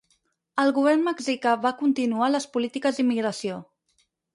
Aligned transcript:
El 0.63 0.73
Govern 0.77 1.03
mexicà 1.09 1.53
va 1.67 1.75
continuar 1.85 2.33
les 2.33 2.51
polítiques 2.59 2.99
d'immigració. 3.01 3.65